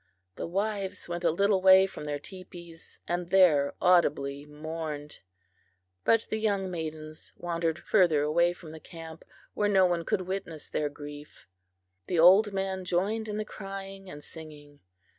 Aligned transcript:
The 0.35 0.47
wives 0.47 1.07
went 1.07 1.23
a 1.23 1.29
little 1.29 1.61
way 1.61 1.85
from 1.85 2.05
their 2.05 2.17
teepees 2.17 2.97
and 3.07 3.29
there 3.29 3.75
audibly 3.79 4.47
mourned; 4.47 5.19
but 6.03 6.25
the 6.31 6.39
young 6.39 6.71
maidens 6.71 7.33
wandered 7.37 7.77
further 7.77 8.23
away 8.23 8.51
from 8.53 8.71
the 8.71 8.79
camp, 8.79 9.23
where 9.53 9.69
no 9.69 9.85
one 9.85 10.03
could 10.03 10.21
witness 10.21 10.67
their 10.69 10.89
grief. 10.89 11.47
The 12.07 12.17
old 12.17 12.51
men 12.51 12.83
joined 12.83 13.27
in 13.27 13.37
the 13.37 13.45
crying 13.45 14.09
and 14.09 14.23
singing. 14.23 14.79